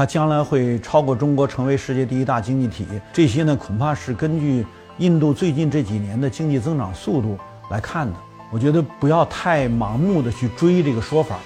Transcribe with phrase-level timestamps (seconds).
[0.00, 4.64] 它将来会超过中国成为世界第一大经济体，这些呢恐怕是根据
[4.98, 7.36] 印度最近这几年的经济增长速度
[7.68, 8.16] 来看的。
[8.52, 11.40] 我觉得不要太盲目的去追这个说法。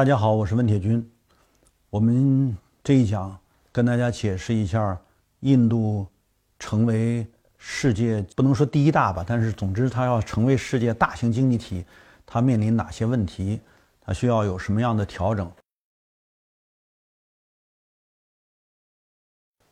[0.00, 1.12] 大家好，我是温铁军。
[1.90, 3.38] 我们这一讲
[3.70, 4.98] 跟大家解释一下，
[5.40, 6.06] 印度
[6.58, 7.26] 成为
[7.58, 11.84] 世界不能说第一大吧，但是总之它要成为世界大型经济体，
[12.24, 13.60] 它面临哪些问题？
[14.00, 15.52] 它需要有什么样的调整？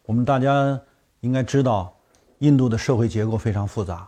[0.05, 0.79] 我们大家
[1.21, 1.97] 应该知道，
[2.41, 4.07] 印度的社会结构非常复杂，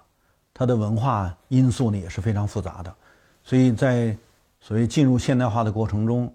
[0.53, 2.95] 它的文化因素呢也是非常复杂的，
[3.43, 4.15] 所以在
[4.61, 6.33] 所谓进入现代化的过程中，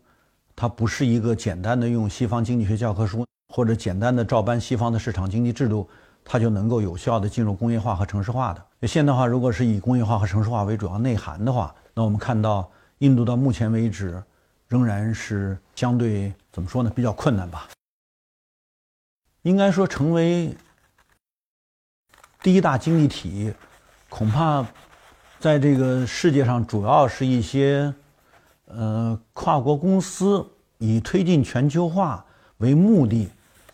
[0.56, 5.88] 它不是一个简单的用西方经济学教科书或者简单的照搬西方的市场经济制度，
[6.24, 8.88] 它就能够有效的进入工业化和城市化的。
[8.88, 14.22] 现代化如果是以工业化和城市化为主要内涵的话，那我们看到印度到目前为止
[14.68, 16.92] 仍然是相对怎么说呢？
[16.96, 17.70] 比较困难吧。
[19.44, 20.58] 应该说，成为
[22.42, 23.54] 第一大经济体，
[24.10, 24.66] 恐怕
[25.40, 27.94] 在这个世界上主要是一些。
[28.66, 30.46] 呃，跨国公司
[30.80, 32.26] 以推进全球化
[32.58, 33.30] 为目的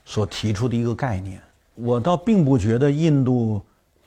[0.06, 1.42] 所提出的一个概念，
[1.75, 3.62] 我倒并不觉得印度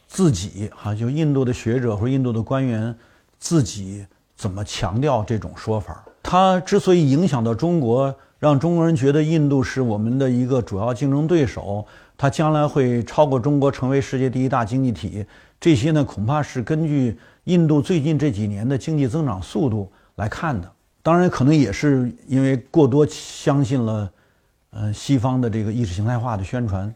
[0.07, 2.95] 自己哈，就印度的学者或者印度的官员
[3.39, 6.05] 自己怎么强调这种说法。
[6.23, 11.85] 它之所以影响到中国，让中国人觉得印度是我们的一个主要竞争对手，
[12.17, 15.25] 它将来会超过中国成为世界第一大经济体，
[15.59, 20.71] 这些呢，恐怕是根据印度最近这几年的经济增长速度来看的。
[21.03, 24.13] 当然，可能也是因为过多相信了，
[24.71, 26.93] 呃，西方的这个意识形态化的宣传。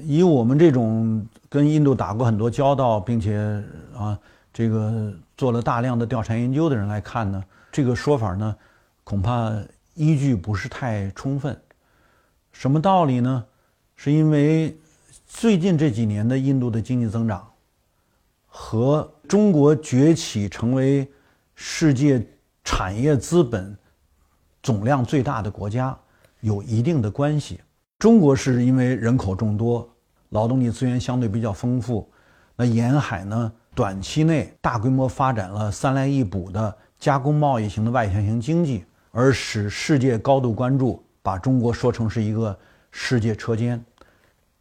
[0.00, 3.62] 以我们这种跟印度打过很多交道，并且
[3.96, 4.18] 啊，
[4.52, 7.42] 这个做了大量的调查研究的人来看呢，
[7.72, 8.54] 这个说法呢，
[9.02, 9.52] 恐怕
[9.94, 11.58] 依据不是太充分。
[12.52, 13.44] 什么道理呢？
[13.96, 14.78] 是因为
[15.26, 17.46] 最近这几年的印度的经济增长
[18.46, 21.06] 和中国崛起成为
[21.62, 22.26] 世界。
[22.62, 23.76] 产业资本
[24.62, 25.98] 总量最大的国家
[26.40, 27.58] 有一定的关系。
[27.98, 29.88] 中国是因为人口众多，
[30.28, 32.08] 劳动力资源相对比较丰富。
[32.54, 42.56] 那沿海呢，短期内大规模发展了三来一补的加工贸易型的外向型经济，而使世界高度关注，把中国说成是一个
[42.92, 43.82] 世界车间。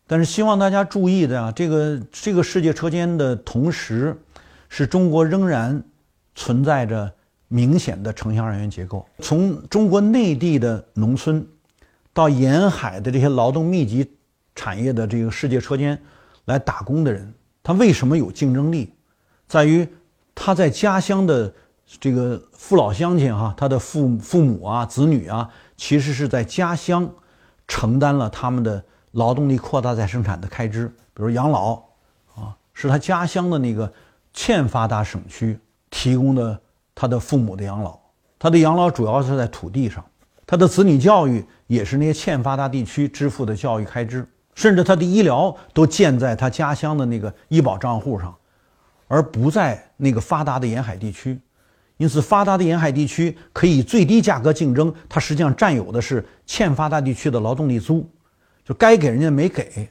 [0.07, 4.17] 但是希望大家注意的啊，这个这个世界车间的同时，
[4.69, 5.83] 是中国仍然
[6.39, 7.11] 存在着。
[7.51, 11.43] 明显的城乡人员结构，从中国内地的农村，
[12.13, 14.07] 到沿海的这些劳动密集
[14.53, 15.99] 产业的这个世界车间
[16.45, 17.33] 来打工的人，
[17.63, 18.93] 他为什么有竞争力？
[19.47, 19.87] 在于
[20.35, 21.51] 他在家乡的
[21.99, 27.09] 这个父老乡亲哈，他的父父母啊、子女啊，其实是在家乡
[27.67, 28.83] 承担了他们的
[29.13, 31.73] 劳动力扩大再生产的开支，比如养老
[32.35, 33.91] 啊，是他家乡的那个
[34.33, 36.59] 欠发达省区提供的。
[37.01, 37.97] 他的父母的养老，
[38.37, 40.03] 他的养老主要是在土地上，
[40.45, 48.35] 他的子女教育也是那些欠发达地区支付的教育开支，甚至他的医疗都建在他家乡的那个医保账户上，
[49.07, 51.39] 而不在那个发达的沿海地区。
[51.95, 58.05] 因此，发达的沿海地区可以最低价格竞争，它实际上占有的是欠发达地区的劳动力租，
[58.65, 59.87] 就该给人家没给，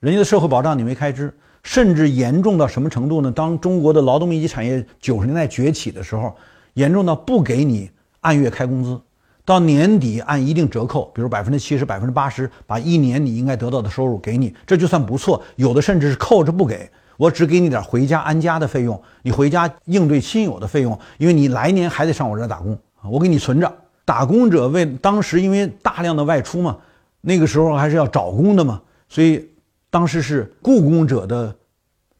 [0.00, 1.32] 人家的社会保障你没开支。
[1.64, 3.32] 甚至严重到什么程度呢？
[3.32, 6.32] 当中国的劳动密集产业九十年代崛起的时候，
[6.74, 9.00] 严重到不给你按月开工资，
[9.46, 15.42] 到年底按一定折扣，比如百分之七十、百分之八十，把一年你应该得到的收入给你，这就算不错。
[15.56, 22.78] 有的甚至是扣着不给，我只给你点回家安家的费用，你回家应对亲友的费用，因为你来年还得上我这儿打工，
[23.10, 23.74] 我给你存着。
[24.04, 26.76] 打工者为当时因为大量的外出嘛，
[27.22, 29.48] 那个时候还是要找工的嘛，所以。
[29.94, 31.54] 当时是雇工者的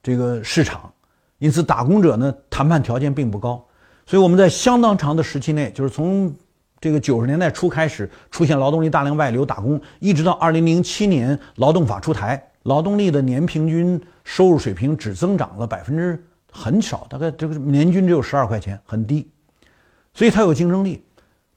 [0.01, 0.89] 这个市场，
[1.39, 3.67] 因此打工者呢谈判条件并不高，
[4.07, 6.33] 所以我们在相当长的时期内，就是从
[6.79, 19.29] 这个九十年代初开始出现劳动力大量外流打工，一直到二零零七年劳动法出台，劳动力的年平均收入水平只增长了百分之很少，大概这个年均只有十二块钱，很低，
[20.13, 21.05] 所以它有竞争力，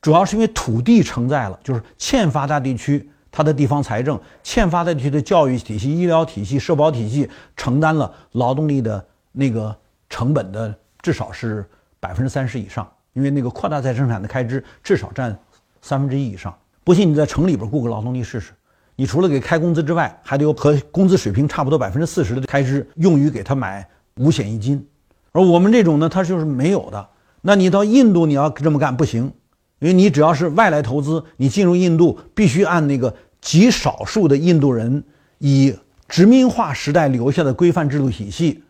[0.01, 3.07] 主要是因为土地承载了，就是欠发达地区。
[3.37, 9.75] 它的地方财政欠发达地区的教育体系、医疗体系、社保体系承担了劳动力的那个
[10.09, 10.73] 成本的
[11.03, 11.63] 至少是
[11.99, 15.37] 百分之三十以上，因为那个扩大再生产的开支至少占
[15.83, 16.51] 三分之一以上。
[16.83, 18.53] 不信你在城里边雇个劳动力试试，
[18.95, 24.83] 你除了给开工资之外，还得有和工资水平差不多百分之四十的开支用于给他买五险一金。
[25.31, 27.07] 而我们这种呢，它就是没有的。
[27.41, 29.31] 那你到印度你要这么干不行，
[29.77, 35.03] 因为你只要是外来投资，你进入印度必须按那个极少数的印度人
[35.37, 35.75] 以
[36.07, 38.63] 殖民化时代留下的规范制度体系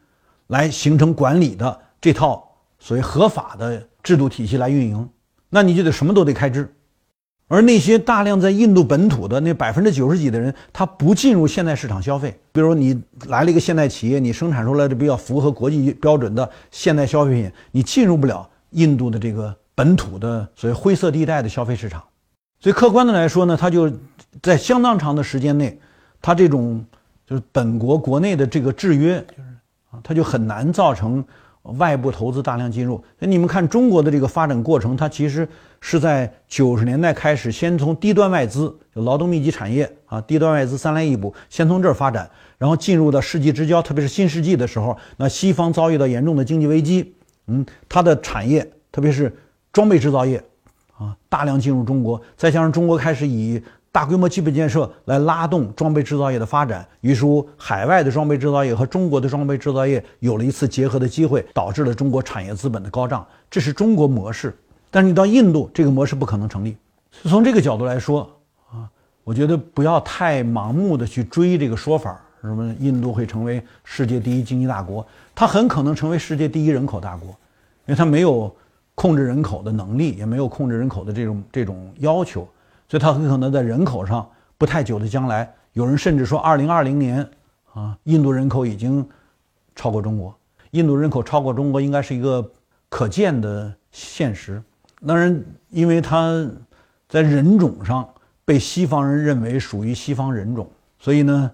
[0.48, 2.48] 来形成管理的这套
[2.80, 5.10] 所谓合法的制度体系来运营，
[5.50, 6.74] 那你就得什么都得开支。
[7.50, 12.38] 而那些大量在印度本土的那百分之九十几的人，他不进入现代市场消费。
[12.52, 22.04] 比如你来了一个现代企业，你生产出来的比较符合国际标准的现代消费品，你进入不了印度的这个本土的所谓灰色地带的消费市场。
[22.60, 23.92] 所以客观的来说呢，它就
[24.42, 25.80] 在相当长的时间内，
[26.22, 26.86] 它这种
[27.26, 29.50] 就是本国国内的这个制约，就是
[29.92, 31.24] 啊，它就很难造成。
[31.78, 35.46] 外部投资大量进入，那你们看中国的这个发展过程，它其实
[35.82, 47.14] 是在九十年代开始，先从低端外资、就劳动密集产业啊，低端外资三来一补，先从这儿发展，然后进入到世纪之交，特别是新世纪的时候，那西方遭遇到严重的经济危机，
[47.48, 49.36] 嗯，它的产业，特别是
[49.74, 50.42] 装备制造业
[50.98, 53.62] 啊，大量进入中国，再加上中国开始以
[53.92, 63.26] 大规模基本建设来拉动装备制造业的发展，于是乎海外的装备制造业和中国的装备制造业有了一次结合的机会，导致了中国产业资本的高涨。
[63.50, 64.56] 这是中国模式，
[64.92, 66.76] 但是你到印度，这个模式不可能成立。
[67.24, 68.30] 从这个角度来说
[68.70, 68.90] 啊，
[69.24, 77.36] 我觉得不要太盲目的去追这个说法，什么印度会成为世界第一经济大国，它很可能成为世界第一人口大国，因
[77.88, 78.54] 为它没有
[78.98, 82.42] 控制人口的能力，也没有控制人口的这种这种要求。
[82.90, 84.28] 所以它很可能在人口上
[84.58, 87.30] 不太久的将来，有人甚至说，二零二零年
[87.74, 89.08] 啊，印度人口已经
[89.76, 90.36] 超过中国。
[90.72, 92.52] 印度人口超过中国应该是一个
[92.90, 94.60] 可见的现实。
[95.06, 96.50] 当然，因为它
[97.08, 98.08] 在人种上
[98.46, 100.68] 被西方人认为属于西方人种，
[100.98, 101.52] 所以呢，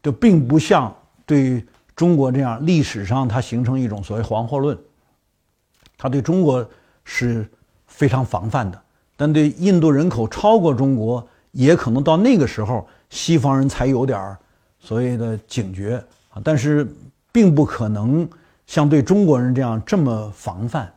[0.00, 0.94] 就并不像
[1.24, 1.66] 对
[1.96, 4.78] 中国这样历史上它形成一种所谓黄祸论，
[5.96, 6.66] 他对中国
[7.04, 7.48] 是
[7.86, 8.82] 非常防范的。
[9.16, 14.38] 但对印度人口超过中国，也可能到那个时候，西方人才有点儿
[14.78, 15.96] 所谓的警觉
[16.28, 16.40] 啊。
[16.44, 16.86] 但是，
[17.32, 18.28] 并不可能
[18.66, 20.92] 像对中国人这样这么防范。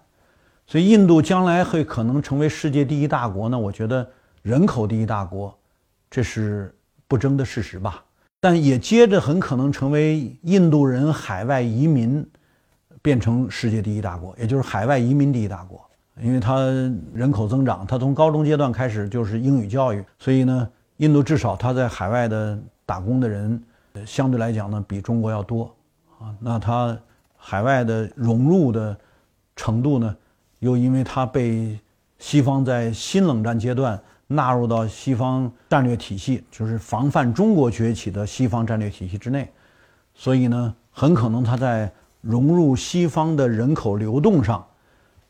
[0.67, 3.57] 所以，印度将来会可能成为世界第一大国呢？
[3.57, 4.05] 我觉得
[4.41, 5.57] 人口第一大国，
[6.11, 6.75] 这是
[7.07, 8.03] 不争的事实吧。
[8.41, 12.25] 但也接着很可能成为印度人海外移民
[13.01, 15.79] 变成世界第一大国，也就是海外移民第一大国。
[16.21, 16.59] 因为它
[17.13, 23.63] 人口增长，它从高中阶段开始就是英语教育，所以呢，印度至少它在海外的打工的人，
[24.05, 25.73] 相对来讲呢比中国要多
[26.19, 26.35] 啊。
[26.41, 26.97] 那它
[27.37, 28.97] 海外的融入的
[29.55, 30.13] 程度呢，
[30.59, 31.79] 又因为它被
[32.17, 33.97] 西方在新冷战阶段
[34.27, 39.49] 纳入到西方战略体系，就是防范中国崛起的西方战略体系之内，
[40.13, 41.89] 所以呢，很可能它在
[42.21, 44.65] 融入西方的人口流动上。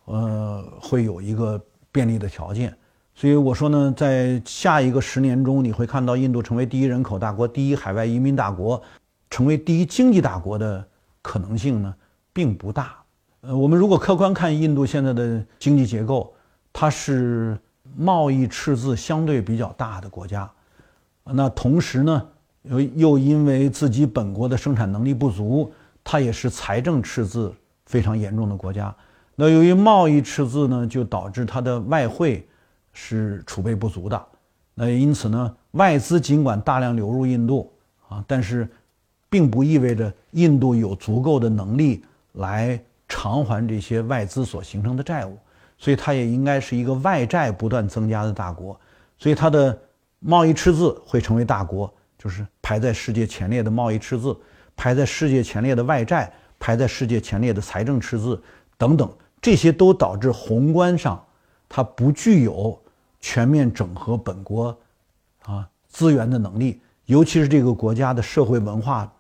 [0.06, 2.76] 呃，会有一个便利的条件，
[3.14, 8.82] 所以我说呢，在下一个十年中，你会看到印度成为第一人口大国、第一海外移民大国，
[9.30, 10.84] 成为第一经济大国的
[11.22, 11.94] 可能性呢，
[12.34, 12.96] 并不大。
[13.42, 16.34] 呃，我们如果客观看印度现在的经济结构，
[16.74, 17.56] 它是
[17.96, 20.50] 贸易赤字相对比较大的国家，
[21.24, 22.28] 那同时呢，
[22.64, 25.72] 又又因为自己本国的生产能力不足，
[26.12, 27.54] 它也是财政赤字
[27.86, 28.92] 非常严重的国家。
[29.36, 32.48] 那由于贸易赤字呢，就导致它的外汇
[32.94, 34.20] 是储备不足的。
[34.74, 37.72] 那因此呢，外资尽管大量流入印度
[38.08, 38.68] 啊，但是
[39.30, 45.38] 并不意味着印度有足够的能力来偿还这些外资所形成的债务。
[45.78, 48.76] 所以它也应该是一个外债不断增加的大国。
[49.20, 49.80] 所以它的
[50.18, 54.36] 贸易赤字会成为大国，就是排在世界前列的贸易赤字，
[54.80, 58.42] 排在世界前列的外债，排在世界前列的财政赤字
[58.78, 59.12] 等等。
[59.42, 61.22] 这些都导致宏观上，
[61.68, 62.82] 它不具有
[63.20, 64.78] 全面整合本国
[65.44, 69.12] 啊资源的能力，尤其是这个国家的社会文化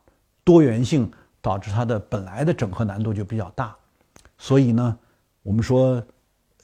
[0.46, 1.12] 多元性，
[1.42, 3.75] 导致它的本来的整合难度就比较大。
[4.38, 4.98] 所以呢，
[5.44, 6.01] 我们说，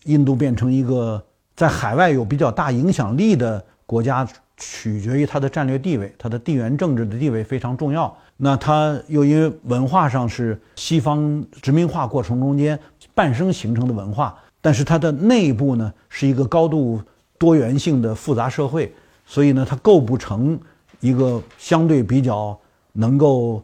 [0.05, 1.21] 印度变成一个
[1.53, 4.25] 在海外有比较大影响力的国家，
[4.55, 8.17] 取决于它的战略地位，它的地缘政治的地位非常重要。
[8.37, 12.79] 那它又因为文化上是西方殖民化过程中间。
[13.13, 17.01] 半生形成的文化，但是它的内部呢是一个高度
[17.37, 18.93] 多元性的复杂社会，
[19.25, 20.59] 所以呢它构不成
[20.99, 22.59] 一个相对比较
[22.91, 23.63] 能够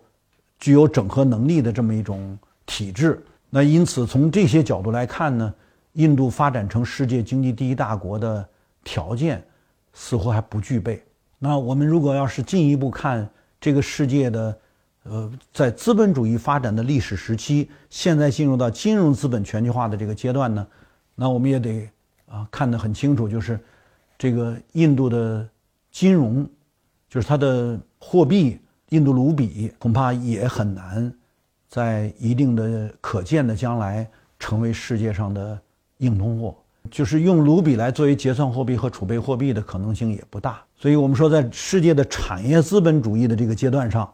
[0.58, 3.22] 具有整合能力的这么一种体制。
[3.50, 5.54] 那因此从这些角度来看呢，
[5.94, 8.48] 印度发展成世界经济第一大国的
[8.86, 9.44] 条件
[9.92, 11.04] 似乎还不具备。
[11.38, 14.58] 那我们如果要是进一步看这个世界的，
[15.04, 20.66] 呃，在资本主义发展的历史时期，现在进入到金融资本全球化的这个阶段呢，
[21.16, 21.90] 那我们也得
[22.28, 23.60] 啊看得很清楚，就是
[24.18, 25.48] 这个印度的
[25.92, 26.48] 金融，
[27.10, 31.12] 就是它的货币印度卢比，恐怕也很难
[31.68, 35.60] 在一定的可见的将来成为世界上的
[35.98, 36.56] 硬通货。
[36.90, 44.12] 就是用卢比来作为结算货币和储备货币的可能性也不大，所以我们说，在世界的产业资本主义的这个阶段上，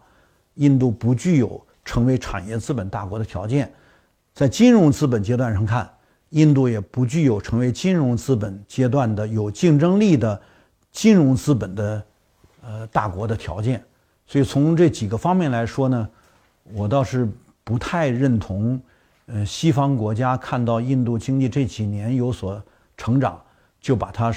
[0.57, 3.65] 印度不具有成为产业资本大国的条件；
[4.33, 5.89] 在金融资本阶段上看，
[6.29, 10.39] 印度也不具有成为金融资本阶段的有竞争力的
[10.91, 12.03] 金融资本的
[12.61, 13.83] 呃大国的条件。
[14.25, 16.09] 所以从这几个方面来说呢，
[16.73, 17.27] 我倒是
[17.63, 18.79] 不太认同。
[19.29, 22.63] 呃，西方国家看到印度经济这几年有所
[22.95, 23.41] 成长，
[23.81, 24.33] 就把它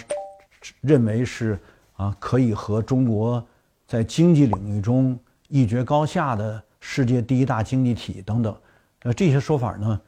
[0.80, 1.56] 认为是
[1.94, 3.40] 啊，可以和中国
[3.86, 5.16] 在经济领域中
[5.52, 8.56] 一决高下的世界第一大经济体等等。
[9.00, 10.00] 呃，这些说法呢，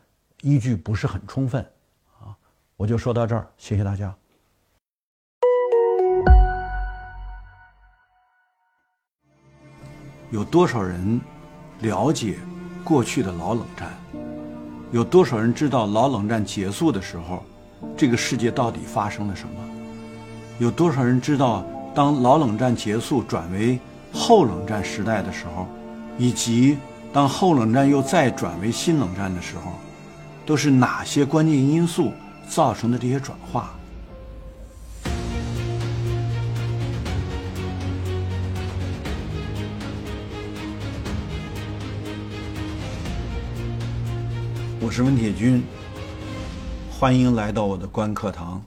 [0.42, 1.60] 依据不是很充分
[2.20, 2.30] 啊。
[2.76, 4.14] 我就说到这儿，谢谢大家。
[10.30, 11.20] 有多少人
[11.80, 12.38] 了解
[12.84, 13.90] 过去的老冷战？
[14.92, 17.42] 有多少人知道老冷战结束的时候，
[17.96, 19.54] 这个世界到底发生了什么？
[20.60, 23.80] 有多少人知道当老冷战结束转为
[24.12, 25.66] 后冷战时代的时候，
[26.18, 26.76] 以及
[27.12, 29.72] 当后冷战又再转为新冷战的时候，
[30.46, 32.12] 都是哪些关键因素
[32.48, 33.70] 造成的这些转化？
[44.80, 45.64] 我是温铁军，
[46.90, 48.62] 欢迎来到我的观课堂。